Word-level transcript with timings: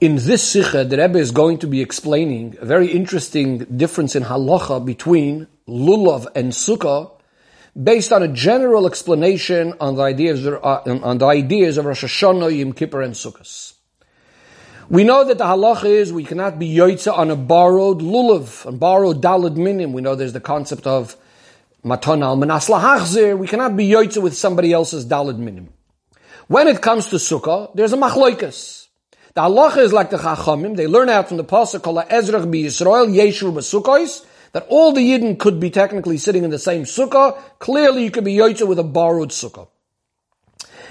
In 0.00 0.14
this 0.14 0.52
sikha, 0.52 0.84
the 0.84 0.96
Rebbe 0.96 1.18
is 1.18 1.32
going 1.32 1.58
to 1.58 1.66
be 1.66 1.80
explaining 1.80 2.56
a 2.60 2.64
very 2.64 2.86
interesting 2.86 3.64
difference 3.64 4.14
in 4.14 4.22
halacha 4.22 4.84
between 4.84 5.48
lulav 5.66 6.28
and 6.36 6.52
sukkah, 6.52 7.10
based 7.82 8.12
on 8.12 8.22
a 8.22 8.28
general 8.28 8.86
explanation 8.86 9.74
on 9.80 9.96
the 9.96 10.02
ideas 10.02 10.46
uh, 10.46 10.82
on 11.02 11.18
the 11.18 11.26
ideas 11.26 11.78
of 11.78 11.84
Rosh 11.84 12.04
Hashanah, 12.04 12.56
Yom 12.56 12.74
Kippur, 12.74 13.02
and 13.02 13.14
Sukkot. 13.14 13.72
We 14.88 15.02
know 15.02 15.24
that 15.24 15.38
the 15.38 15.44
halacha 15.44 15.86
is 15.86 16.12
we 16.12 16.22
cannot 16.22 16.60
be 16.60 16.72
yoitza 16.72 17.12
on 17.12 17.32
a 17.32 17.36
borrowed 17.36 17.98
lulav, 17.98 18.66
on 18.66 18.78
borrowed 18.78 19.20
dalad 19.20 19.56
minim. 19.56 19.92
We 19.92 20.00
know 20.00 20.14
there's 20.14 20.32
the 20.32 20.38
concept 20.38 20.86
of 20.86 21.16
matan 21.82 22.22
al 22.22 22.36
manas 22.36 22.68
lahachzir. 22.68 23.36
We 23.36 23.48
cannot 23.48 23.76
be 23.76 23.88
yoitza 23.88 24.22
with 24.22 24.36
somebody 24.36 24.72
else's 24.72 25.04
dalad 25.04 25.38
minim. 25.38 25.70
When 26.46 26.68
it 26.68 26.82
comes 26.82 27.08
to 27.08 27.16
sukkah, 27.16 27.74
there's 27.74 27.92
a 27.92 27.96
machloikas. 27.96 28.77
The 29.38 29.44
halacha 29.44 29.76
is 29.76 29.92
like 29.92 30.10
the 30.10 30.16
Chachamim. 30.16 30.74
They 30.74 30.88
learn 30.88 31.08
out 31.08 31.28
from 31.28 31.36
the 31.36 31.44
pasuk 31.44 31.82
called 31.82 31.98
Ezrach 31.98 32.50
bi 32.50 32.58
Yisrael 32.58 33.06
Yeshvu 33.06 33.52
b'Sukkos 33.52 34.26
that 34.50 34.66
all 34.68 34.90
the 34.90 35.12
Yidden 35.12 35.38
could 35.38 35.60
be 35.60 35.70
technically 35.70 36.18
sitting 36.18 36.42
in 36.42 36.50
the 36.50 36.58
same 36.58 36.82
sukkah. 36.82 37.40
Clearly, 37.60 38.02
you 38.02 38.10
could 38.10 38.24
be 38.24 38.34
yoitza 38.34 38.66
with 38.66 38.80
a 38.80 38.82
borrowed 38.82 39.30
sukkah. 39.30 39.68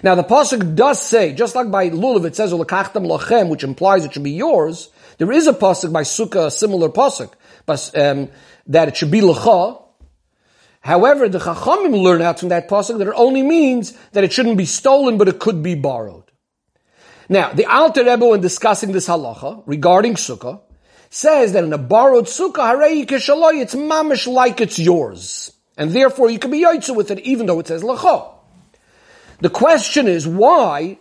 Now, 0.01 0.15
the 0.15 0.23
pasuk 0.23 0.77
does 0.77 1.01
say, 1.01 1.33
just 1.33 1.55
like 1.55 1.69
by 1.69 1.89
lulav, 1.89 2.23
it 2.23 2.37
says 2.37 2.53
ulakachtam 2.53 3.05
lachem, 3.05 3.49
which 3.49 3.65
implies 3.65 4.05
it 4.05 4.13
should 4.13 4.23
be 4.23 4.31
yours. 4.31 4.91
There 5.17 5.33
is 5.33 5.47
a 5.47 5.53
pasuk 5.53 5.91
by 5.91 6.03
sukkah, 6.03 6.45
a 6.45 6.51
similar 6.51 6.87
pasuk, 6.87 7.33
but 7.65 7.91
um, 7.99 8.29
that 8.67 8.87
it 8.87 8.95
should 8.95 9.11
be 9.11 9.19
lacha. 9.19 9.83
However, 10.79 11.27
the 11.27 11.39
Chachamim 11.39 12.01
learn 12.01 12.21
out 12.21 12.39
from 12.39 12.47
that 12.47 12.69
pasuk 12.69 12.97
that 12.99 13.09
it 13.09 13.13
only 13.13 13.43
means 13.43 13.91
that 14.13 14.23
it 14.23 14.31
shouldn't 14.31 14.57
be 14.57 14.63
stolen, 14.63 15.17
but 15.17 15.27
it 15.27 15.37
could 15.37 15.61
be 15.61 15.75
borrowed. 15.75 16.23
Now, 17.29 17.51
the 17.51 17.65
Alter 17.65 18.05
Rebbe, 18.05 18.25
when 18.25 18.41
discussing 18.41 18.91
this 18.91 19.07
halacha 19.07 19.63
regarding 19.65 20.15
sukkah, 20.15 20.61
says 21.09 21.53
that 21.53 21.63
in 21.63 21.73
a 21.73 21.77
borrowed 21.77 22.25
sukkah, 22.25 22.73
harei 22.73 23.05
kishaloi, 23.05 23.61
it's 23.61 23.75
mamish 23.75 24.31
like 24.31 24.61
it's 24.61 24.79
yours. 24.79 25.51
And 25.77 25.91
therefore 25.91 26.29
you 26.29 26.39
can 26.39 26.51
be 26.51 26.63
yoitza 26.63 26.95
with 26.95 27.11
it 27.11 27.19
even 27.19 27.45
though 27.45 27.59
it 27.59 27.67
says 27.67 27.83
lacha. 27.83 28.33
The 29.39 29.49
question 29.49 30.07
is 30.07 30.27
why 30.27 30.97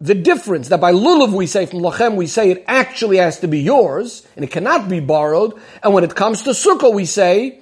the 0.00 0.14
difference 0.14 0.68
that 0.68 0.80
by 0.80 0.92
lulav 0.92 1.32
we 1.32 1.46
say 1.46 1.66
from 1.66 1.80
lachem 1.80 2.14
we 2.14 2.26
say 2.26 2.50
it 2.50 2.64
actually 2.66 3.16
has 3.18 3.40
to 3.40 3.48
be 3.48 3.60
yours 3.60 4.26
and 4.36 4.44
it 4.44 4.50
cannot 4.50 4.88
be 4.88 5.00
borrowed, 5.00 5.60
and 5.82 5.92
when 5.92 6.04
it 6.04 6.14
comes 6.14 6.42
to 6.42 6.50
sukkah 6.50 6.92
we 6.92 7.04
say 7.04 7.60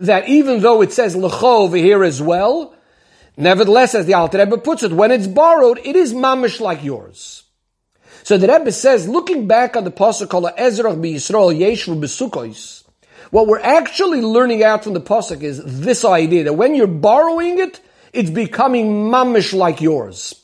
that 0.00 0.28
even 0.28 0.60
though 0.60 0.82
it 0.82 0.92
says 0.92 1.14
lacha 1.14 1.42
over 1.42 1.76
here 1.76 2.02
as 2.02 2.20
well, 2.20 2.74
Nevertheless, 3.36 3.94
as 3.94 4.06
the 4.06 4.14
Alter 4.14 4.38
Rebbe 4.38 4.58
puts 4.58 4.82
it, 4.82 4.92
when 4.92 5.10
it's 5.10 5.26
borrowed, 5.26 5.80
it 5.84 5.96
is 5.96 6.14
mamish 6.14 6.60
like 6.60 6.84
yours. 6.84 7.42
So 8.22 8.38
the 8.38 8.48
Rebbe 8.48 8.70
says, 8.72 9.08
looking 9.08 9.46
back 9.46 9.76
on 9.76 9.84
the 9.84 9.90
pasuk 9.90 10.28
called 10.28 10.44
Ezrach 10.56 11.00
bi 11.02 11.08
Yisrael 11.08 11.54
Yeshvu 11.54 12.00
b'Sukkos, 12.00 12.84
what 13.30 13.48
we're 13.48 13.60
actually 13.60 14.20
learning 14.20 14.62
out 14.62 14.84
from 14.84 14.94
the 14.94 15.00
pasuk 15.00 15.42
is 15.42 15.60
this 15.64 16.04
idea 16.04 16.44
that 16.44 16.52
when 16.52 16.74
you're 16.74 16.86
borrowing 16.86 17.58
it, 17.58 17.80
it's 18.12 18.30
becoming 18.30 19.10
mamish 19.10 19.52
like 19.52 19.80
yours. 19.80 20.40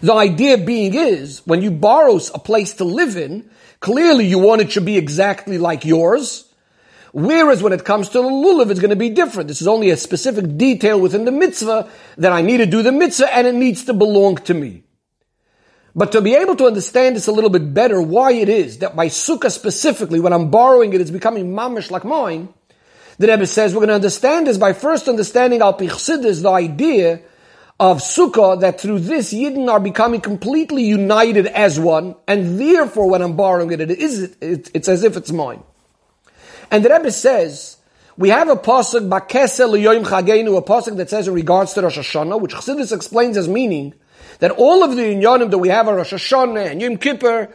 The 0.00 0.14
idea 0.14 0.58
being 0.58 0.94
is, 0.94 1.46
when 1.46 1.62
you 1.62 1.70
borrow 1.70 2.18
a 2.34 2.38
place 2.38 2.74
to 2.74 2.84
live 2.84 3.16
in, 3.16 3.48
clearly 3.80 4.26
you 4.26 4.38
want 4.38 4.60
it 4.60 4.70
to 4.72 4.80
be 4.80 4.96
exactly 4.96 5.58
like 5.58 5.84
yours, 5.84 6.47
Whereas 7.18 7.62
when 7.62 7.72
it 7.72 7.84
comes 7.84 8.08
to 8.10 8.22
the 8.22 8.28
lulav, 8.28 8.70
it's 8.70 8.78
going 8.78 8.90
to 8.90 8.96
be 8.96 9.10
different. 9.10 9.48
This 9.48 9.60
is 9.60 9.66
only 9.66 9.90
a 9.90 9.96
specific 9.96 10.56
detail 10.56 11.00
within 11.00 11.24
the 11.24 11.32
mitzvah 11.32 11.90
that 12.16 12.32
I 12.32 12.42
need 12.42 12.58
to 12.58 12.66
do 12.66 12.82
the 12.82 12.92
mitzvah 12.92 13.34
and 13.34 13.46
it 13.46 13.54
needs 13.54 13.84
to 13.86 13.92
belong 13.92 14.36
to 14.36 14.54
me. 14.54 14.84
But 15.96 16.12
to 16.12 16.20
be 16.20 16.36
able 16.36 16.54
to 16.56 16.66
understand 16.66 17.16
this 17.16 17.26
a 17.26 17.32
little 17.32 17.50
bit 17.50 17.74
better, 17.74 18.00
why 18.00 18.32
it 18.32 18.48
is 18.48 18.78
that 18.78 18.94
by 18.94 19.08
sukkah 19.08 19.50
specifically, 19.50 20.20
when 20.20 20.32
I'm 20.32 20.48
borrowing 20.48 20.92
it, 20.92 21.00
it's 21.00 21.10
becoming 21.10 21.52
mamish 21.54 21.90
like 21.90 22.04
mine, 22.04 22.54
the 23.18 23.26
Rebbe 23.26 23.48
says 23.48 23.74
we're 23.74 23.80
going 23.80 23.88
to 23.88 23.94
understand 23.94 24.46
this 24.46 24.58
by 24.58 24.72
first 24.72 25.08
understanding 25.08 25.60
al 25.60 25.76
pichsidis, 25.76 26.42
the 26.42 26.50
idea 26.50 27.20
of 27.80 27.98
sukkah, 27.98 28.60
that 28.60 28.80
through 28.80 29.00
this 29.00 29.32
Yidden 29.32 29.68
are 29.68 29.80
becoming 29.80 30.20
completely 30.20 30.84
united 30.84 31.46
as 31.46 31.80
one, 31.80 32.14
and 32.28 32.60
therefore 32.60 33.10
when 33.10 33.22
I'm 33.22 33.34
borrowing 33.34 33.72
it, 33.72 33.80
it 33.80 33.90
is, 33.90 34.36
it's 34.40 34.88
as 34.88 35.02
if 35.02 35.16
it's 35.16 35.32
mine. 35.32 35.64
And 36.70 36.84
the 36.84 36.90
Rebbe 36.90 37.10
says, 37.10 37.76
we 38.16 38.30
have 38.30 38.48
a 38.48 38.56
pasuk 38.56 39.08
bakesel 39.08 39.70
liyoyim 39.70 40.04
chagenu, 40.04 40.56
a 40.58 40.62
pasuk 40.62 40.96
that 40.96 41.08
says 41.08 41.28
in 41.28 41.34
regards 41.34 41.72
to 41.74 41.82
Rosh 41.82 41.98
Hashanah, 41.98 42.40
which 42.40 42.52
Chassidus 42.52 42.92
explains 42.92 43.36
as 43.36 43.48
meaning 43.48 43.94
that 44.40 44.50
all 44.50 44.82
of 44.82 44.96
the 44.96 45.02
inyanim 45.02 45.50
that 45.50 45.58
we 45.58 45.68
have 45.68 45.88
on 45.88 45.94
Rosh 45.94 46.12
Hashanah 46.12 46.70
and 46.70 46.82
Yom 46.82 46.96
Kippur 46.96 47.48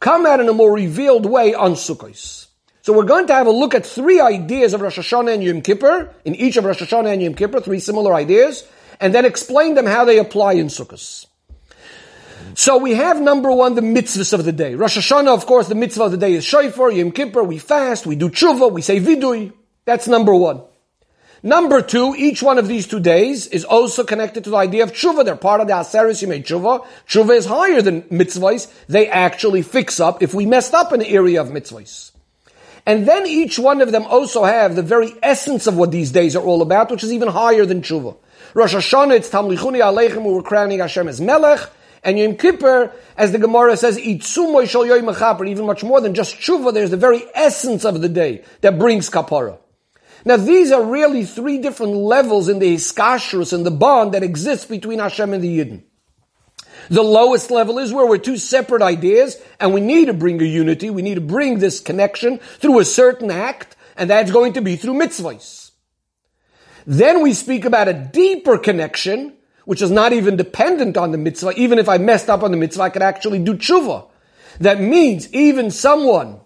come 0.00 0.26
out 0.26 0.40
in 0.40 0.48
a 0.48 0.52
more 0.52 0.72
revealed 0.72 1.26
way 1.26 1.54
on 1.54 1.72
Sukkot. 1.72 2.46
So 2.82 2.92
we're 2.92 3.04
going 3.04 3.26
to 3.26 3.34
have 3.34 3.46
a 3.46 3.50
look 3.50 3.74
at 3.74 3.84
three 3.84 4.20
ideas 4.20 4.72
of 4.72 4.80
Rosh 4.80 4.98
Hashanah 4.98 5.34
and 5.34 5.44
Yom 5.44 5.60
Kippur, 5.60 6.14
in 6.24 6.34
each 6.34 6.56
of 6.56 6.64
Rosh 6.64 6.80
Hashanah 6.80 7.12
and 7.12 7.22
Yom 7.22 7.34
Kippur, 7.34 7.60
three 7.60 7.80
similar 7.80 8.14
ideas, 8.14 8.66
and 9.00 9.14
then 9.14 9.24
explain 9.24 9.74
them 9.74 9.86
how 9.86 10.04
they 10.04 10.18
apply 10.18 10.54
in 10.54 10.68
Sukkot. 10.68 11.26
So 12.58 12.78
we 12.78 12.94
have 12.94 13.20
number 13.20 13.52
one, 13.52 13.74
the 13.74 13.82
mitzvahs 13.82 14.32
of 14.32 14.46
the 14.46 14.50
day. 14.50 14.76
Rosh 14.76 14.96
Hashanah, 14.96 15.28
of 15.28 15.44
course, 15.44 15.68
the 15.68 15.74
mitzvah 15.74 16.04
of 16.04 16.12
the 16.12 16.16
day 16.16 16.32
is 16.32 16.42
shofar, 16.42 16.90
Yom 16.90 17.12
Kippur, 17.12 17.44
we 17.44 17.58
fast, 17.58 18.06
we 18.06 18.16
do 18.16 18.30
tshuva, 18.30 18.72
we 18.72 18.80
say 18.80 18.98
vidui. 18.98 19.52
That's 19.84 20.08
number 20.08 20.34
one. 20.34 20.62
Number 21.42 21.82
two, 21.82 22.14
each 22.16 22.42
one 22.42 22.56
of 22.56 22.66
these 22.66 22.86
two 22.86 22.98
days 22.98 23.46
is 23.46 23.66
also 23.66 24.04
connected 24.04 24.44
to 24.44 24.50
the 24.50 24.56
idea 24.56 24.84
of 24.84 24.92
tshuva. 24.92 25.26
They're 25.26 25.36
part 25.36 25.60
of 25.60 25.66
the 25.66 25.74
Aseris 25.74 26.26
Yimei 26.26 26.42
Tshuva. 26.42 26.86
Tshuva 27.06 27.36
is 27.36 27.44
higher 27.44 27.82
than 27.82 28.04
mitzvahs. 28.04 28.72
They 28.86 29.06
actually 29.06 29.60
fix 29.60 30.00
up 30.00 30.22
if 30.22 30.32
we 30.32 30.46
messed 30.46 30.72
up 30.72 30.88
the 30.88 31.06
area 31.06 31.42
of 31.42 31.48
mitzvahs. 31.48 32.12
And 32.86 33.06
then 33.06 33.26
each 33.26 33.58
one 33.58 33.82
of 33.82 33.92
them 33.92 34.04
also 34.04 34.44
have 34.44 34.76
the 34.76 34.82
very 34.82 35.12
essence 35.22 35.66
of 35.66 35.76
what 35.76 35.90
these 35.90 36.10
days 36.10 36.34
are 36.34 36.42
all 36.42 36.62
about, 36.62 36.90
which 36.90 37.04
is 37.04 37.12
even 37.12 37.28
higher 37.28 37.66
than 37.66 37.82
tshuva. 37.82 38.16
Rosh 38.54 38.74
Hashanah, 38.74 39.16
it's 39.16 39.28
Tamlichuni 39.28 39.82
Aleichem, 39.82 40.22
we're 40.22 40.40
crowning 40.40 40.78
Hashem 40.78 41.06
as 41.06 41.20
Melech. 41.20 41.68
And 42.06 42.20
Yom 42.20 42.36
Kippur, 42.36 42.92
as 43.16 43.32
the 43.32 43.38
Gemara 43.38 43.76
says, 43.76 43.98
Itzumoy 43.98 44.68
Shal 44.68 44.86
Yoy 44.86 45.00
Mechaper, 45.00 45.48
even 45.48 45.66
much 45.66 45.82
more 45.82 46.00
than 46.00 46.14
just 46.14 46.36
tshuva, 46.36 46.72
there's 46.72 46.92
the 46.92 46.96
very 46.96 47.24
essence 47.34 47.84
of 47.84 48.00
the 48.00 48.08
day 48.08 48.44
that 48.60 48.78
brings 48.78 49.10
kapara. 49.10 49.58
Now 50.24 50.36
these 50.36 50.70
are 50.70 50.84
really 50.84 51.24
three 51.24 51.58
different 51.58 51.94
levels 51.94 52.48
in 52.48 52.60
the 52.60 52.76
hiskashrus 52.76 53.52
and 53.52 53.66
the 53.66 53.72
bond 53.72 54.14
that 54.14 54.22
exists 54.22 54.66
between 54.66 55.00
Hashem 55.00 55.34
and 55.34 55.42
the 55.42 55.58
Yidden. 55.58 55.82
The 56.90 57.02
lowest 57.02 57.50
level 57.50 57.80
is 57.80 57.92
where 57.92 58.06
we're 58.06 58.18
two 58.18 58.36
separate 58.36 58.82
ideas 58.82 59.36
and 59.58 59.74
we 59.74 59.80
need 59.80 60.04
to 60.04 60.14
bring 60.14 60.40
a 60.40 60.44
unity, 60.44 60.90
we 60.90 61.02
need 61.02 61.16
to 61.16 61.20
bring 61.20 61.58
this 61.58 61.80
connection 61.80 62.38
through 62.38 62.78
a 62.78 62.84
certain 62.84 63.32
act, 63.32 63.74
and 63.96 64.10
that's 64.10 64.30
going 64.30 64.52
to 64.52 64.60
be 64.60 64.76
through 64.76 64.94
mitzvahs. 64.94 65.72
Then 66.86 67.22
we 67.22 67.32
speak 67.32 67.64
about 67.64 67.88
a 67.88 67.94
deeper 67.94 68.58
connection 68.58 69.35
which 69.66 69.82
is 69.82 69.90
not 69.90 70.12
even 70.12 70.36
dependent 70.36 70.96
on 70.96 71.10
the 71.10 71.18
mitzvah, 71.18 71.52
even 71.56 71.78
if 71.78 71.88
I 71.88 71.98
messed 71.98 72.30
up 72.30 72.42
on 72.42 72.52
the 72.52 72.56
mitzvah, 72.56 72.84
I 72.84 72.88
could 72.88 73.02
actually 73.02 73.40
do 73.40 73.54
tshuva. 73.54 74.08
That 74.60 74.80
means 74.80 75.32
even 75.34 75.70
someone 75.70 76.40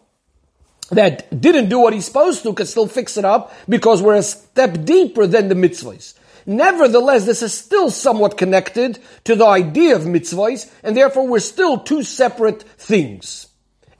that 0.90 1.40
didn't 1.40 1.68
do 1.68 1.78
what 1.78 1.92
he's 1.92 2.06
supposed 2.06 2.42
to 2.42 2.54
could 2.54 2.66
still 2.66 2.88
fix 2.88 3.16
it 3.16 3.24
up 3.24 3.54
because 3.68 4.02
we're 4.02 4.16
a 4.16 4.22
step 4.22 4.84
deeper 4.84 5.26
than 5.26 5.48
the 5.48 5.54
mitzvahs. 5.54 6.14
Nevertheless, 6.46 7.26
this 7.26 7.42
is 7.42 7.52
still 7.52 7.90
somewhat 7.90 8.38
connected 8.38 8.98
to 9.24 9.36
the 9.36 9.46
idea 9.46 9.94
of 9.94 10.02
mitzvahs, 10.02 10.72
and 10.82 10.96
therefore 10.96 11.28
we're 11.28 11.40
still 11.40 11.78
two 11.78 12.02
separate 12.02 12.62
things. 12.62 13.48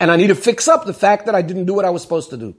And 0.00 0.10
I 0.10 0.16
need 0.16 0.28
to 0.28 0.34
fix 0.34 0.66
up 0.66 0.86
the 0.86 0.94
fact 0.94 1.26
that 1.26 1.34
I 1.34 1.42
didn't 1.42 1.66
do 1.66 1.74
what 1.74 1.84
I 1.84 1.90
was 1.90 2.00
supposed 2.00 2.30
to 2.30 2.38
do. 2.38 2.56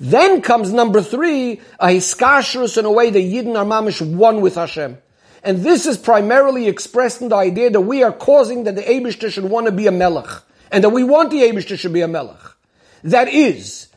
Then 0.00 0.42
comes 0.42 0.72
number 0.72 1.00
three, 1.00 1.60
a 1.78 1.86
hiskashrus 1.86 2.76
in 2.76 2.84
a 2.84 2.90
way 2.90 3.10
that 3.10 3.20
Yidden 3.20 3.56
are 3.56 3.64
mamish 3.64 4.04
one 4.04 4.40
with 4.40 4.56
Hashem. 4.56 4.98
And 5.42 5.58
this 5.58 5.86
is 5.86 5.98
primarily 5.98 6.68
expressed 6.68 7.20
in 7.20 7.28
the 7.28 7.36
idea 7.36 7.70
that 7.70 7.80
we 7.80 8.02
are 8.02 8.12
causing 8.12 8.64
that 8.64 8.76
the 8.76 8.82
Abishter 8.82 9.30
should 9.30 9.44
want 9.44 9.66
to 9.66 9.72
be 9.72 9.86
a 9.86 9.92
melech. 9.92 10.42
And 10.70 10.84
that 10.84 10.90
we 10.90 11.04
want 11.04 11.30
the 11.30 11.42
Abishter 11.42 11.78
should 11.78 11.92
be 11.92 12.00
a 12.00 12.08
melech. 12.08 12.40
That 13.02 13.28
is, 13.28 13.88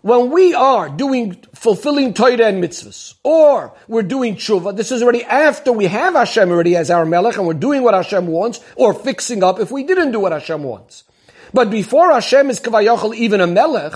when 0.00 0.30
we 0.30 0.54
are 0.54 0.88
doing, 0.88 1.34
fulfilling 1.54 2.14
Torah 2.14 2.46
and 2.46 2.62
mitzvahs, 2.62 3.14
or 3.22 3.74
we're 3.88 4.02
doing 4.02 4.36
tshuva, 4.36 4.74
this 4.76 4.90
is 4.90 5.02
already 5.02 5.24
after 5.24 5.72
we 5.72 5.86
have 5.86 6.14
Hashem 6.14 6.50
already 6.50 6.76
as 6.76 6.90
our 6.90 7.04
melech, 7.04 7.36
and 7.36 7.46
we're 7.46 7.54
doing 7.54 7.82
what 7.82 7.94
Hashem 7.94 8.26
wants, 8.26 8.60
or 8.76 8.94
fixing 8.94 9.42
up 9.42 9.60
if 9.60 9.70
we 9.70 9.82
didn't 9.82 10.12
do 10.12 10.20
what 10.20 10.32
Hashem 10.32 10.62
wants. 10.62 11.04
But 11.52 11.70
before 11.70 12.10
Hashem 12.10 12.50
is 12.50 12.60
kavayachal 12.60 13.14
even 13.14 13.40
a 13.40 13.46
melech, 13.46 13.92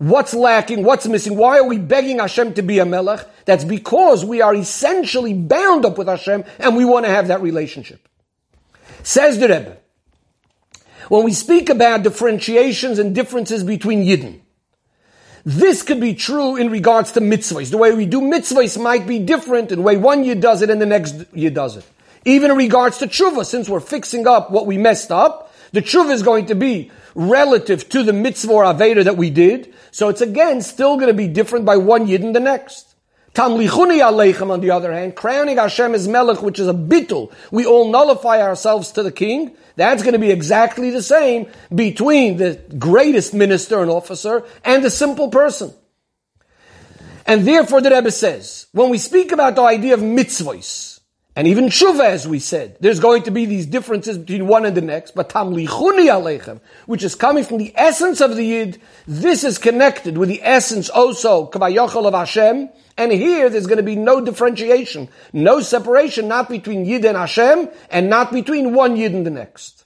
What's 0.00 0.32
lacking? 0.32 0.82
What's 0.82 1.06
missing? 1.06 1.36
Why 1.36 1.58
are 1.58 1.68
we 1.68 1.76
begging 1.76 2.20
Hashem 2.20 2.54
to 2.54 2.62
be 2.62 2.78
a 2.78 2.86
melech? 2.86 3.28
That's 3.44 3.64
because 3.64 4.24
we 4.24 4.40
are 4.40 4.54
essentially 4.54 5.34
bound 5.34 5.84
up 5.84 5.98
with 5.98 6.08
Hashem 6.08 6.42
and 6.58 6.74
we 6.74 6.86
want 6.86 7.04
to 7.04 7.12
have 7.12 7.28
that 7.28 7.42
relationship. 7.42 8.08
Says 9.02 9.38
the 9.38 9.48
Rebbe, 9.48 9.76
when 11.10 11.22
we 11.22 11.34
speak 11.34 11.68
about 11.68 12.02
differentiations 12.02 12.98
and 12.98 13.14
differences 13.14 13.62
between 13.62 14.02
Yidden, 14.02 14.40
this 15.44 15.82
could 15.82 16.00
be 16.00 16.14
true 16.14 16.56
in 16.56 16.70
regards 16.70 17.12
to 17.12 17.20
mitzvahs. 17.20 17.70
The 17.70 17.76
way 17.76 17.92
we 17.92 18.06
do 18.06 18.22
mitzvahs 18.22 18.80
might 18.80 19.06
be 19.06 19.18
different 19.18 19.70
in 19.70 19.80
the 19.80 19.84
way 19.84 19.98
one 19.98 20.24
Yid 20.24 20.40
does 20.40 20.62
it 20.62 20.70
and 20.70 20.80
the 20.80 20.86
next 20.86 21.26
Yid 21.34 21.52
does 21.52 21.76
it. 21.76 21.84
Even 22.24 22.50
in 22.50 22.56
regards 22.56 22.96
to 22.98 23.06
tshuva, 23.06 23.44
since 23.44 23.68
we're 23.68 23.80
fixing 23.80 24.26
up 24.26 24.50
what 24.50 24.64
we 24.64 24.78
messed 24.78 25.12
up, 25.12 25.49
the 25.72 25.82
tshuva 25.82 26.12
is 26.12 26.22
going 26.22 26.46
to 26.46 26.54
be 26.54 26.90
relative 27.14 27.88
to 27.90 28.02
the 28.02 28.12
mitzvah 28.12 28.52
or 28.52 28.64
aveira 28.64 29.04
that 29.04 29.16
we 29.16 29.30
did. 29.30 29.72
So 29.90 30.08
it's 30.08 30.20
again 30.20 30.62
still 30.62 30.96
going 30.96 31.08
to 31.08 31.14
be 31.14 31.28
different 31.28 31.64
by 31.64 31.76
one 31.76 32.06
yid 32.06 32.22
and 32.22 32.34
the 32.34 32.40
next. 32.40 32.86
Tamlichuni 33.34 34.00
aleichem, 34.00 34.50
on 34.50 34.60
the 34.60 34.72
other 34.72 34.92
hand, 34.92 35.14
crowning 35.14 35.56
Hashem 35.56 35.94
as 35.94 36.08
melech, 36.08 36.42
which 36.42 36.58
is 36.58 36.66
a 36.66 36.74
bittul. 36.74 37.32
We 37.52 37.64
all 37.64 37.90
nullify 37.90 38.42
ourselves 38.42 38.90
to 38.92 39.04
the 39.04 39.12
king. 39.12 39.56
That's 39.76 40.02
going 40.02 40.14
to 40.14 40.18
be 40.18 40.30
exactly 40.30 40.90
the 40.90 41.02
same 41.02 41.46
between 41.72 42.38
the 42.38 42.60
greatest 42.76 43.32
minister 43.32 43.80
and 43.80 43.90
officer 43.90 44.44
and 44.64 44.84
the 44.84 44.90
simple 44.90 45.28
person. 45.28 45.72
And 47.24 47.46
therefore 47.46 47.80
the 47.80 47.90
Rebbe 47.90 48.10
says, 48.10 48.66
when 48.72 48.90
we 48.90 48.98
speak 48.98 49.30
about 49.30 49.54
the 49.54 49.62
idea 49.62 49.94
of 49.94 50.00
mitzvahs, 50.00 50.99
and 51.36 51.46
even 51.46 51.66
tshuva, 51.66 52.04
as 52.04 52.26
we 52.26 52.40
said, 52.40 52.76
there's 52.80 52.98
going 52.98 53.22
to 53.22 53.30
be 53.30 53.46
these 53.46 53.66
differences 53.66 54.18
between 54.18 54.48
one 54.48 54.66
and 54.66 54.76
the 54.76 54.80
next, 54.80 55.14
but 55.14 55.28
tamlichuni 55.28 56.08
aleichem, 56.10 56.60
which 56.86 57.04
is 57.04 57.14
coming 57.14 57.44
from 57.44 57.58
the 57.58 57.72
essence 57.76 58.20
of 58.20 58.34
the 58.34 58.44
yid, 58.44 58.80
this 59.06 59.44
is 59.44 59.56
connected 59.56 60.18
with 60.18 60.28
the 60.28 60.42
essence 60.42 60.88
also, 60.88 61.48
kavayachal 61.48 62.06
of 62.06 62.14
Hashem, 62.14 62.68
and 62.96 63.12
here 63.12 63.48
there's 63.48 63.68
going 63.68 63.76
to 63.76 63.84
be 63.84 63.96
no 63.96 64.20
differentiation, 64.20 65.08
no 65.32 65.60
separation, 65.60 66.26
not 66.26 66.48
between 66.48 66.84
yid 66.84 67.04
and 67.04 67.16
Hashem, 67.16 67.68
and 67.90 68.10
not 68.10 68.32
between 68.32 68.74
one 68.74 68.96
yid 68.96 69.12
and 69.12 69.24
the 69.24 69.30
next. 69.30 69.84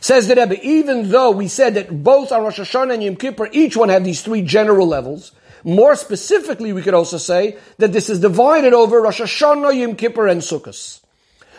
Says 0.00 0.28
the 0.28 0.36
Rebbe, 0.36 0.60
even 0.62 1.10
though 1.10 1.30
we 1.30 1.48
said 1.48 1.74
that 1.74 2.04
both 2.04 2.30
on 2.30 2.42
Rosh 2.42 2.60
Hashanah 2.60 2.94
and 2.94 3.02
Yom 3.02 3.16
Kippur, 3.16 3.48
each 3.52 3.76
one 3.76 3.88
have 3.88 4.04
these 4.04 4.22
three 4.22 4.42
general 4.42 4.86
levels, 4.86 5.32
more 5.64 5.96
specifically, 5.96 6.72
we 6.72 6.82
could 6.82 6.94
also 6.94 7.18
say 7.18 7.58
that 7.78 7.92
this 7.92 8.10
is 8.10 8.20
divided 8.20 8.72
over 8.72 9.00
Rosh 9.00 9.20
Hashanah, 9.20 9.78
Yom 9.78 9.96
Kippur, 9.96 10.26
and 10.26 10.40
Sukkot. 10.40 11.00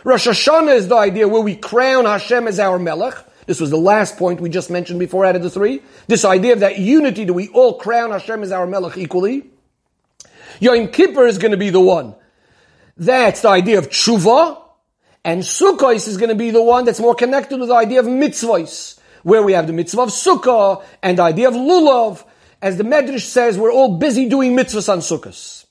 Rosh 0.03 0.27
Hashanah 0.27 0.75
is 0.75 0.87
the 0.87 0.95
idea 0.95 1.27
where 1.27 1.41
we 1.41 1.55
crown 1.55 2.05
Hashem 2.05 2.47
as 2.47 2.59
our 2.59 2.79
Melech. 2.79 3.15
This 3.45 3.59
was 3.59 3.69
the 3.69 3.77
last 3.77 4.17
point 4.17 4.39
we 4.39 4.49
just 4.49 4.69
mentioned 4.69 4.99
before 4.99 5.25
out 5.25 5.35
of 5.35 5.43
the 5.43 5.49
three. 5.49 5.81
This 6.07 6.23
idea 6.23 6.53
of 6.53 6.59
that 6.61 6.77
unity 6.77 7.25
that 7.25 7.33
we 7.33 7.49
all 7.49 7.79
crown 7.79 8.11
Hashem 8.11 8.43
as 8.43 8.51
our 8.51 8.67
Melech 8.67 8.97
equally. 8.97 9.49
Yom 10.59 10.87
Kippur 10.89 11.25
is 11.25 11.37
going 11.37 11.51
to 11.51 11.57
be 11.57 11.69
the 11.69 11.79
one. 11.79 12.15
That's 12.97 13.41
the 13.41 13.49
idea 13.49 13.79
of 13.79 13.89
tshuva. 13.89 14.61
And 15.23 15.41
Sukkot 15.41 16.07
is 16.07 16.17
going 16.17 16.29
to 16.29 16.35
be 16.35 16.51
the 16.51 16.61
one 16.61 16.85
that's 16.85 16.99
more 16.99 17.15
connected 17.15 17.59
with 17.59 17.69
the 17.69 17.75
idea 17.75 17.99
of 17.99 18.05
mitzvahs, 18.05 18.99
where 19.23 19.43
we 19.43 19.53
have 19.53 19.67
the 19.67 19.73
mitzvah 19.73 20.01
of 20.03 20.09
Sukkah 20.09 20.83
and 21.03 21.17
the 21.17 21.23
idea 21.23 21.49
of 21.49 21.55
lulav, 21.55 22.23
as 22.61 22.77
the 22.77 22.83
Medrash 22.83 23.21
says, 23.21 23.57
we're 23.57 23.71
all 23.71 23.97
busy 23.97 24.27
doing 24.27 24.55
mitzvahs 24.55 24.91
on 24.91 24.99
Sukkot. 24.99 25.65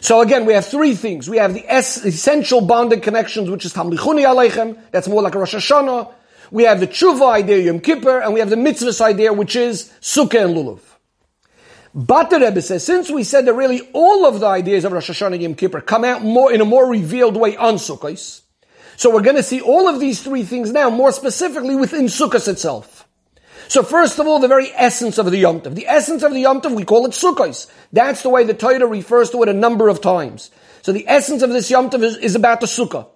So 0.00 0.20
again, 0.20 0.44
we 0.44 0.52
have 0.52 0.66
three 0.66 0.94
things. 0.94 1.30
We 1.30 1.38
have 1.38 1.54
the 1.54 1.64
es- 1.66 2.04
essential 2.04 2.60
bonding 2.60 3.00
connections, 3.00 3.48
which 3.48 3.64
is 3.64 3.72
Tamlichuni 3.72 4.24
Aleichem, 4.26 4.78
that's 4.90 5.08
more 5.08 5.22
like 5.22 5.34
Rosh 5.34 5.54
Hashanah. 5.54 6.12
We 6.50 6.64
have 6.64 6.78
the 6.78 6.86
Tshuva 6.86 7.32
idea, 7.32 7.58
Yom 7.58 7.80
Kippur, 7.80 8.20
and 8.20 8.34
we 8.34 8.40
have 8.40 8.50
the 8.50 8.56
mitzvahs 8.56 9.00
idea, 9.00 9.32
which 9.32 9.56
is 9.56 9.90
Sukkah 10.02 10.44
and 10.44 10.54
Lulav. 10.54 10.80
But 11.94 12.28
the 12.28 12.40
Rebbe 12.40 12.60
says, 12.60 12.84
since 12.84 13.10
we 13.10 13.24
said 13.24 13.46
that 13.46 13.54
really 13.54 13.80
all 13.92 14.26
of 14.26 14.40
the 14.40 14.46
ideas 14.46 14.84
of 14.84 14.92
Rosh 14.92 15.10
Hashanah 15.10 15.34
and 15.34 15.42
Yom 15.42 15.54
Kippur 15.54 15.80
come 15.80 16.04
out 16.04 16.22
more 16.22 16.52
in 16.52 16.60
a 16.60 16.64
more 16.64 16.86
revealed 16.86 17.36
way 17.36 17.56
on 17.56 17.76
Sukkot, 17.76 18.42
so 18.96 19.12
we're 19.12 19.22
going 19.22 19.36
to 19.36 19.42
see 19.42 19.60
all 19.60 19.88
of 19.88 20.00
these 20.00 20.22
three 20.22 20.44
things 20.44 20.70
now 20.70 20.90
more 20.90 21.12
specifically 21.12 21.76
within 21.76 22.06
Sukkot 22.06 22.46
itself. 22.46 22.93
So 23.68 23.82
first 23.82 24.18
of 24.18 24.26
all, 24.26 24.38
the 24.38 24.48
very 24.48 24.70
essence 24.74 25.18
of 25.18 25.30
the 25.30 25.38
Yom 25.38 25.60
Tov. 25.60 25.74
The 25.74 25.86
essence 25.86 26.22
of 26.22 26.32
the 26.32 26.40
Yom 26.40 26.60
Tov, 26.60 26.74
we 26.74 26.84
call 26.84 27.06
it 27.06 27.12
Sukkos. 27.12 27.70
That's 27.92 28.22
the 28.22 28.28
way 28.28 28.44
the 28.44 28.54
Torah 28.54 28.86
refers 28.86 29.30
to 29.30 29.42
it 29.42 29.48
a 29.48 29.54
number 29.54 29.88
of 29.88 30.00
times. 30.00 30.50
So 30.82 30.92
the 30.92 31.06
essence 31.08 31.42
of 31.42 31.50
this 31.50 31.70
Yom 31.70 31.90
Tov 31.90 32.02
is, 32.02 32.16
is 32.16 32.34
about 32.34 32.60
the 32.60 32.66
Sukkah. 32.66 33.08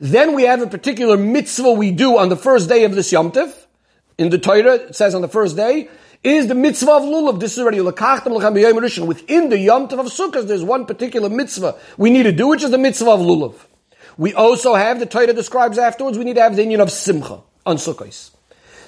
Then 0.00 0.34
we 0.34 0.44
have 0.44 0.62
a 0.62 0.66
particular 0.66 1.16
mitzvah 1.16 1.72
we 1.72 1.90
do 1.90 2.16
on 2.16 2.30
the 2.30 2.36
first 2.36 2.68
day 2.68 2.84
of 2.84 2.94
this 2.94 3.12
Yom 3.12 3.32
Tov. 3.32 3.54
In 4.16 4.30
the 4.30 4.38
Torah, 4.38 4.74
it 4.74 4.96
says 4.96 5.14
on 5.14 5.22
the 5.22 5.28
first 5.28 5.56
day, 5.56 5.88
is 6.22 6.48
the 6.48 6.54
mitzvah 6.54 6.92
of 6.92 7.02
lulav. 7.02 7.40
This 7.40 7.54
is 7.54 7.58
already 7.58 7.78
lakachtem 7.78 9.06
Within 9.06 9.48
the 9.48 9.58
Yom 9.58 9.88
Tov 9.88 10.00
of 10.00 10.06
Sukkot, 10.06 10.46
there's 10.46 10.64
one 10.64 10.86
particular 10.86 11.28
mitzvah 11.28 11.76
we 11.96 12.10
need 12.10 12.24
to 12.24 12.32
do, 12.32 12.48
which 12.48 12.62
is 12.62 12.70
the 12.70 12.78
mitzvah 12.78 13.10
of 13.10 13.20
lulav. 13.20 13.54
We 14.16 14.34
also 14.34 14.74
have, 14.74 14.98
the 14.98 15.06
Torah 15.06 15.32
describes 15.32 15.78
afterwards, 15.78 16.18
we 16.18 16.24
need 16.24 16.36
to 16.36 16.42
have 16.42 16.56
the 16.56 16.62
inyan 16.62 16.80
of 16.80 16.90
simcha 16.90 17.40
on 17.64 17.76
Sukkot. 17.76 18.30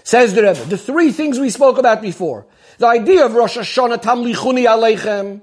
Says 0.05 0.35
the 0.35 0.43
Rebbe, 0.43 0.65
the 0.65 0.79
three 0.79 1.13
things 1.13 1.39
we 1.39 1.51
spoke 1.51 1.79
about 1.79 2.03
before, 2.03 2.47
the 2.79 2.87
idea 2.87 3.25
of 3.25 3.35
Rosh 3.35 3.57
Hashanah 3.57 4.03
Tamlichuni 4.03 4.67
Aleichem 4.67 5.43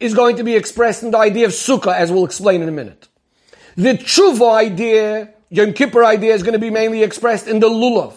is 0.00 0.14
going 0.14 0.36
to 0.36 0.44
be 0.44 0.54
expressed 0.54 1.02
in 1.02 1.10
the 1.10 1.18
idea 1.18 1.46
of 1.46 1.52
Sukkah, 1.52 1.94
as 1.94 2.12
we'll 2.12 2.24
explain 2.24 2.62
in 2.62 2.68
a 2.68 2.72
minute. 2.72 3.08
The 3.76 3.94
Tshuva 3.94 4.54
idea, 4.54 5.32
Yom 5.50 5.72
Kippur 5.72 6.04
idea, 6.04 6.34
is 6.34 6.42
going 6.42 6.52
to 6.52 6.58
be 6.58 6.70
mainly 6.70 7.02
expressed 7.02 7.48
in 7.48 7.60
the 7.60 7.68
Lulav. 7.68 8.14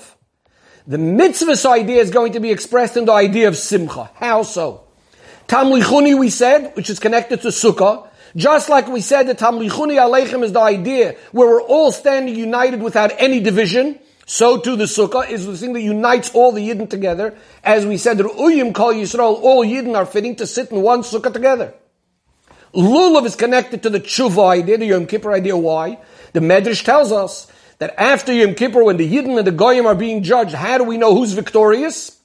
The 0.88 0.98
Mitzvah 0.98 1.70
idea 1.70 2.02
is 2.02 2.12
going 2.12 2.34
to 2.34 2.40
be 2.40 2.52
expressed 2.52 2.96
in 2.98 3.06
the 3.06 3.12
idea 3.12 3.48
of 3.48 3.58
Simcha. 3.58 4.10
How 4.16 4.44
so? 4.44 4.86
Tamlichuni, 5.48 6.18
we 6.18 6.30
said, 6.30 6.76
which 6.76 6.90
is 6.90 7.00
connected 7.00 7.42
to 7.42 7.50
Sukkah, 7.50 8.08
just 8.36 8.70
like 8.70 8.88
we 8.88 9.02
said 9.02 9.28
that 9.28 9.40
Tamlichuni 9.40 9.98
Aleichem 9.98 10.44
is 10.44 10.52
the 10.52 10.60
idea 10.60 11.16
where 11.32 11.48
we're 11.48 11.62
all 11.62 11.92
standing 11.92 12.36
united 12.36 12.82
without 12.82 13.12
any 13.18 13.40
division, 13.40 14.00
so 14.30 14.60
too 14.60 14.76
the 14.76 14.84
sukkah 14.84 15.28
is 15.30 15.46
the 15.46 15.58
thing 15.58 15.72
that 15.72 15.82
unites 15.82 16.30
all 16.36 16.52
the 16.52 16.70
Yidden 16.70 16.90
together. 16.90 17.34
As 17.64 17.86
we 17.86 17.98
said, 17.98 18.18
Uyim 18.18 18.76
call 18.76 18.94
Yisrael, 18.94 19.42
all 19.42 19.66
Yidden 19.66 19.96
are 19.96 20.06
fitting 20.06 20.36
to 20.36 20.46
sit 20.46 20.70
in 20.70 20.82
one 20.82 21.02
sukkah 21.02 21.32
together. 21.32 21.74
Lulav 22.74 23.26
is 23.26 23.38
connected 23.38 23.82
to 23.84 23.90
the 23.90 24.02
tshuva 24.02 24.50
idea, 24.50 24.78
the 24.78 24.88
Yom 24.88 25.08
Kippur 25.08 25.32
idea. 25.32 25.56
Why? 25.56 26.00
The 26.34 26.42
Medrash 26.42 26.84
tells 26.84 27.14
us 27.14 27.50
that 27.80 27.96
after 27.98 28.34
Yom 28.34 28.54
Kippur, 28.54 28.84
when 28.84 28.98
the 28.98 29.10
Yidden 29.10 29.38
and 29.38 29.48
the 29.48 29.52
Goyim 29.52 29.86
are 29.86 29.96
being 29.96 30.24
judged, 30.24 30.54
how 30.54 30.78
do 30.78 30.84
we 30.84 30.98
know 30.98 31.16
who's 31.16 31.32
victorious? 31.32 32.20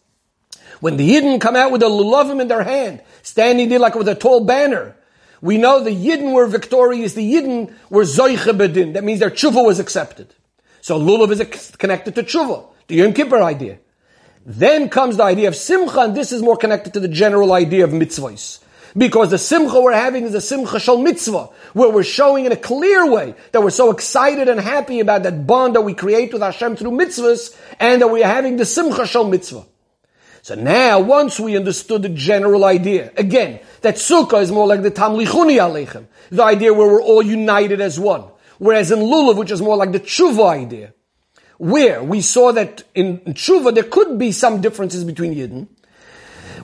When 0.81 0.97
the 0.97 1.09
Yidden 1.09 1.41
come 1.41 1.55
out 1.55 1.71
with 1.71 1.85
a 1.85 1.87
lulavim 1.87 2.41
in 2.41 2.49
their 2.49 2.65
hand, 2.65 3.01
standing 3.23 3.69
there 3.69 3.79
like 3.79 3.95
with 3.95 4.09
a 4.09 4.17
tall 4.17 4.45
banner, 4.45 4.97
we 5.41 5.57
know 5.57 5.79
the 5.79 5.91
Yidden 5.91 6.33
were 6.33 6.49
victorious, 6.49 7.15
the 7.15 7.33
Yidden 7.33 7.73
were 7.91 8.03
zoiche 8.03 8.59
bedin. 8.59 8.95
That 8.95 9.05
means 9.05 9.21
their 9.21 9.31
tshuva 9.31 9.65
was 9.65 9.79
accepted. 9.79 10.35
So 10.83 10.99
lulav 10.99 11.31
is 11.31 11.77
connected 11.77 12.17
to 12.17 12.25
tshuva, 12.25 12.67
the 12.89 12.97
Yom 12.97 13.13
Kippur 13.13 13.41
idea. 13.41 13.79
Then 14.45 14.89
comes 14.89 15.17
the 15.17 15.23
idea 15.23 15.47
of 15.47 15.55
simcha, 15.55 16.01
and 16.01 16.17
this 16.17 16.33
is 16.33 16.43
more 16.43 16.57
connected 16.57 16.95
to 16.95 17.01
the 17.01 17.07
general 17.07 17.53
idea 17.53 17.85
of 17.85 17.91
mitzvahs. 17.91 18.59
Because 18.97 19.31
the 19.31 19.39
simcha 19.39 19.81
we're 19.81 19.93
having 19.93 20.25
is 20.25 20.35
a 20.35 20.41
simcha 20.41 20.81
shal 20.81 20.99
mitzvah, 20.99 21.51
where 21.73 21.89
we're 21.89 22.03
showing 22.03 22.47
in 22.47 22.53
a 22.53 22.57
clear 22.57 23.09
way 23.09 23.37
that 23.53 23.63
we're 23.63 23.71
so 23.71 23.93
excited 23.93 24.49
and 24.49 24.59
happy 24.59 24.99
about 24.99 25.23
that 25.23 25.47
bond 25.47 25.77
that 25.77 25.83
we 25.83 25.95
create 25.95 26.33
with 26.33 26.43
Hashem 26.43 26.75
through 26.75 26.91
mitzvahs, 26.91 27.57
and 27.79 28.03
that 28.03 28.09
we're 28.09 28.27
having 28.27 28.57
the 28.57 28.65
simcha 28.65 29.07
shal 29.07 29.29
mitzvah. 29.29 29.65
So 30.43 30.57
now, 30.57 30.99
once 30.99 31.39
we 31.39 31.57
understood 31.57 32.03
the 32.03 32.09
general 32.09 32.65
idea, 32.65 33.13
again, 33.17 33.61
that 33.83 33.95
sukkah 33.95 34.43
is 34.43 34.51
more 34.51 34.67
like 34.67 34.83
the 34.83 34.91
tamlichuni 34.91 35.61
aleichem, 35.61 36.07
the 36.31 36.43
idea 36.43 36.75
where 36.75 36.89
we're 36.89 37.01
all 37.03 37.23
united 37.23 37.81
as 37.81 38.01
one. 38.01 38.25
Whereas 38.63 38.93
in 38.93 39.01
lulav, 39.01 39.35
which 39.35 39.51
is 39.51 39.61
more 39.61 39.77
like 39.77 39.91
the 39.91 39.99
tshuva 39.99 40.49
idea, 40.49 40.95
where 41.59 42.01
we 42.01 42.21
saw 42.21 42.53
that 42.53 42.85
in 42.95 43.19
tshuva 43.19 43.75
there 43.75 43.83
could 43.83 44.21
be 44.21 44.31
some 44.31 44.61
differences 44.61 45.03
between 45.03 45.35
yidden, 45.35 45.67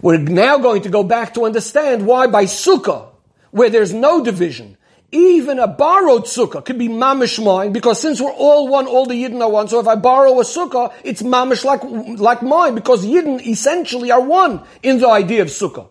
we're 0.00 0.18
now 0.18 0.58
going 0.58 0.82
to 0.82 0.90
go 0.90 1.02
back 1.02 1.34
to 1.34 1.44
understand 1.44 2.06
why 2.06 2.28
by 2.28 2.44
sukkah, 2.44 3.08
where 3.50 3.68
there's 3.68 3.92
no 3.92 4.22
division, 4.22 4.76
even 5.10 5.58
a 5.58 5.66
borrowed 5.66 6.22
sukkah 6.22 6.64
could 6.64 6.78
be 6.78 6.86
mamish 6.86 7.44
mine, 7.44 7.72
because 7.72 8.00
since 8.00 8.20
we're 8.20 8.30
all 8.30 8.68
one, 8.68 8.86
all 8.86 9.06
the 9.06 9.20
yidden 9.20 9.40
are 9.40 9.50
one, 9.50 9.66
so 9.66 9.80
if 9.80 9.88
I 9.88 9.96
borrow 9.96 10.38
a 10.38 10.44
sukkah, 10.44 10.92
it's 11.02 11.22
mamish 11.22 11.64
like, 11.64 11.82
like 11.82 12.42
mine, 12.44 12.76
because 12.76 13.04
yidden 13.04 13.44
essentially 13.44 14.12
are 14.12 14.22
one 14.22 14.62
in 14.84 15.00
the 15.00 15.08
idea 15.08 15.42
of 15.42 15.48
sukkah. 15.48 15.88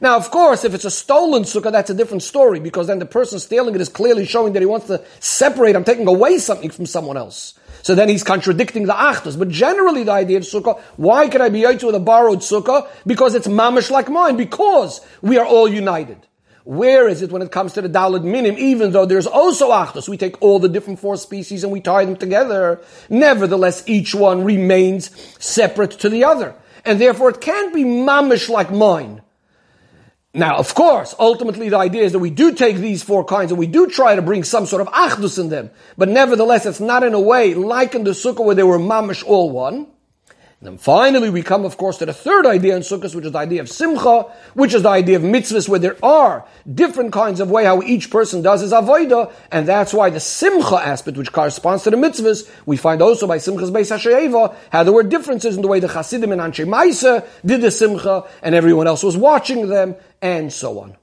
Now, 0.00 0.16
of 0.16 0.30
course, 0.30 0.64
if 0.64 0.74
it's 0.74 0.84
a 0.84 0.90
stolen 0.90 1.42
sukkah, 1.42 1.72
that's 1.72 1.90
a 1.90 1.94
different 1.94 2.22
story 2.22 2.60
because 2.60 2.86
then 2.86 3.00
the 3.00 3.06
person 3.06 3.38
stealing 3.40 3.74
it 3.74 3.80
is 3.80 3.88
clearly 3.88 4.26
showing 4.26 4.52
that 4.52 4.62
he 4.62 4.66
wants 4.66 4.86
to 4.86 5.04
separate. 5.18 5.74
I'm 5.74 5.84
taking 5.84 6.06
away 6.06 6.38
something 6.38 6.70
from 6.70 6.86
someone 6.86 7.16
else. 7.16 7.54
So 7.82 7.94
then 7.94 8.08
he's 8.08 8.22
contradicting 8.22 8.86
the 8.86 8.92
achdus. 8.92 9.38
But 9.38 9.48
generally, 9.48 10.04
the 10.04 10.12
idea 10.12 10.38
of 10.38 10.44
sukkah, 10.44 10.80
why 10.96 11.28
can 11.28 11.40
I 11.40 11.48
be 11.48 11.62
yaitz 11.62 11.82
with 11.82 11.94
a 11.94 12.00
borrowed 12.00 12.40
sukkah? 12.40 12.88
Because 13.06 13.34
it's 13.34 13.48
mamish 13.48 13.90
like 13.90 14.08
mine. 14.08 14.36
Because 14.36 15.00
we 15.20 15.36
are 15.36 15.46
all 15.46 15.68
united. 15.68 16.18
Where 16.64 17.08
is 17.08 17.22
it 17.22 17.32
when 17.32 17.40
it 17.40 17.50
comes 17.50 17.72
to 17.72 17.82
the 17.82 17.88
Dalad 17.88 18.24
Minim? 18.24 18.56
Even 18.58 18.92
though 18.92 19.06
there's 19.06 19.26
also 19.26 19.70
achdus, 19.70 20.08
we 20.08 20.18
take 20.18 20.40
all 20.42 20.58
the 20.58 20.68
different 20.68 20.98
four 20.98 21.16
species 21.16 21.64
and 21.64 21.72
we 21.72 21.80
tie 21.80 22.04
them 22.04 22.16
together. 22.16 22.80
Nevertheless, 23.08 23.82
each 23.86 24.14
one 24.14 24.44
remains 24.44 25.10
separate 25.42 25.92
to 25.92 26.10
the 26.10 26.24
other. 26.24 26.54
And 26.84 27.00
therefore, 27.00 27.30
it 27.30 27.40
can't 27.40 27.72
be 27.74 27.84
mamish 27.84 28.48
like 28.48 28.70
mine. 28.70 29.22
Now, 30.34 30.58
of 30.58 30.74
course, 30.74 31.14
ultimately 31.18 31.70
the 31.70 31.78
idea 31.78 32.02
is 32.02 32.12
that 32.12 32.18
we 32.18 32.30
do 32.30 32.52
take 32.52 32.76
these 32.76 33.02
four 33.02 33.24
kinds 33.24 33.50
and 33.50 33.58
we 33.58 33.66
do 33.66 33.86
try 33.86 34.14
to 34.14 34.22
bring 34.22 34.44
some 34.44 34.66
sort 34.66 34.82
of 34.82 34.88
achdus 34.88 35.38
in 35.38 35.48
them. 35.48 35.70
But 35.96 36.10
nevertheless, 36.10 36.66
it's 36.66 36.80
not 36.80 37.02
in 37.02 37.14
a 37.14 37.20
way 37.20 37.54
like 37.54 37.94
in 37.94 38.04
the 38.04 38.10
sukkah 38.10 38.44
where 38.44 38.54
they 38.54 38.62
were 38.62 38.78
mamish 38.78 39.24
all 39.26 39.50
one. 39.50 39.86
And 40.60 40.70
then 40.70 40.78
finally, 40.78 41.30
we 41.30 41.42
come, 41.42 41.64
of 41.64 41.76
course, 41.76 41.98
to 41.98 42.06
the 42.06 42.12
third 42.12 42.44
idea 42.44 42.74
in 42.74 42.82
Sukkot, 42.82 43.14
which 43.14 43.24
is 43.24 43.30
the 43.30 43.38
idea 43.38 43.60
of 43.60 43.68
Simcha, 43.68 44.26
which 44.54 44.74
is 44.74 44.82
the 44.82 44.88
idea 44.88 45.14
of 45.14 45.22
mitzvahs, 45.22 45.68
where 45.68 45.78
there 45.78 45.96
are 46.04 46.44
different 46.74 47.12
kinds 47.12 47.38
of 47.38 47.48
way 47.48 47.64
how 47.64 47.80
each 47.82 48.10
person 48.10 48.42
does 48.42 48.62
his 48.62 48.72
avodah, 48.72 49.32
and 49.52 49.68
that's 49.68 49.94
why 49.94 50.10
the 50.10 50.18
Simcha 50.18 50.74
aspect, 50.74 51.16
which 51.16 51.30
corresponds 51.30 51.84
to 51.84 51.90
the 51.90 51.96
mitzvahs, 51.96 52.50
we 52.66 52.76
find 52.76 53.00
also 53.00 53.28
by 53.28 53.38
Simchas 53.38 53.70
Beis 53.70 53.96
Hashayeva, 53.96 54.56
how 54.70 54.82
there 54.82 54.92
were 54.92 55.04
differences 55.04 55.54
in 55.54 55.62
the 55.62 55.68
way 55.68 55.78
the 55.78 55.86
Hasidim 55.86 56.32
and 56.32 56.40
Anshe 56.40 56.66
Maisa 56.66 57.24
did 57.46 57.60
the 57.60 57.70
Simcha, 57.70 58.24
and 58.42 58.56
everyone 58.56 58.88
else 58.88 59.04
was 59.04 59.16
watching 59.16 59.68
them, 59.68 59.94
and 60.20 60.52
so 60.52 60.80
on. 60.80 60.96